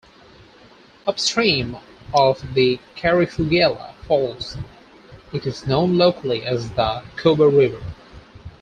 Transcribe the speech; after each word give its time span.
Upstream 1.05 1.77
of 2.11 2.55
the 2.55 2.79
Karifiguela 2.95 3.93
Falls 4.07 4.57
it 5.31 5.45
is 5.45 5.67
known 5.67 5.95
locally 5.95 6.41
as 6.43 6.71
the 6.71 7.03
Koba 7.17 7.47
River. 7.47 7.83